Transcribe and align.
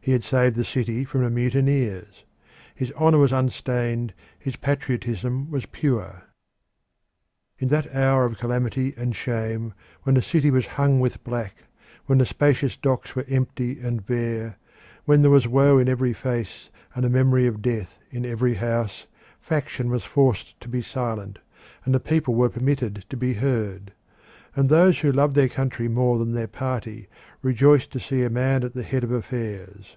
He 0.00 0.12
had 0.12 0.24
saved 0.24 0.56
the 0.56 0.64
city 0.64 1.04
from 1.04 1.22
the 1.22 1.28
mutineers. 1.28 2.24
His 2.74 2.90
honour 2.92 3.18
was 3.18 3.30
unstained, 3.32 4.14
his 4.38 4.56
patriotism 4.56 5.50
was 5.50 5.66
pure. 5.66 6.22
In 7.58 7.68
that 7.68 7.94
hour 7.94 8.24
of 8.24 8.38
calamity 8.38 8.94
and 8.96 9.14
shame, 9.14 9.74
when 10.04 10.14
the 10.14 10.22
city 10.22 10.50
was 10.50 10.66
hung 10.66 10.98
with 10.98 11.22
black, 11.24 11.56
when 12.06 12.16
the 12.16 12.24
spacious 12.24 12.74
docks 12.74 13.14
were 13.14 13.26
empty 13.28 13.78
and 13.80 14.06
bare, 14.06 14.56
when 15.04 15.20
there 15.20 15.30
was 15.30 15.46
woe 15.46 15.76
in 15.76 15.90
every 15.90 16.14
face 16.14 16.70
and 16.94 17.04
the 17.04 17.10
memory 17.10 17.46
of 17.46 17.60
death 17.60 17.98
in 18.10 18.24
every 18.24 18.54
house, 18.54 19.06
faction 19.42 19.90
was 19.90 20.04
forced 20.04 20.58
to 20.60 20.68
be 20.70 20.80
silent, 20.80 21.38
and 21.84 21.94
the 21.94 22.00
people 22.00 22.34
were 22.34 22.48
permitted 22.48 23.04
to 23.10 23.16
be 23.18 23.34
heard, 23.34 23.92
and 24.56 24.70
those 24.70 24.98
who 25.00 25.12
loved 25.12 25.36
their 25.36 25.48
country 25.48 25.86
more 25.86 26.18
than 26.18 26.32
their 26.32 26.48
party 26.48 27.06
rejoiced 27.42 27.92
to 27.92 28.00
see 28.00 28.22
a 28.24 28.30
Man 28.30 28.64
at 28.64 28.74
the 28.74 28.82
head 28.82 29.04
of 29.04 29.12
affairs. 29.12 29.94